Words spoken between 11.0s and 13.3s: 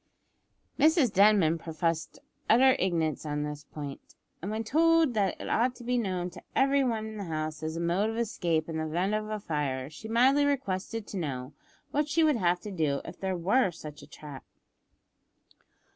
to know what she would have to do if